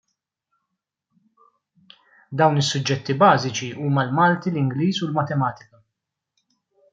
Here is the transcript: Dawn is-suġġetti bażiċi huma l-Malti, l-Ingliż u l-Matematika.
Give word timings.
Dawn 2.37 2.61
is-suġġetti 2.61 3.17
bażiċi 3.25 3.69
huma 3.83 4.01
l-Malti, 4.07 4.49
l-Ingliż 4.53 5.05
u 5.05 5.11
l-Matematika. 5.11 5.83